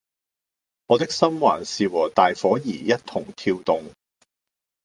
[0.87, 2.63] 我的心還是和大夥兒
[2.95, 3.83] 一同跳動